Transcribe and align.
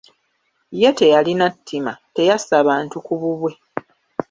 Ye 0.81 0.89
teyalina 0.99 1.47
ttima, 1.55 1.93
teyassa 2.15 2.55
bantu 2.67 2.95
ku 3.05 3.13
bubwe. 3.21 3.51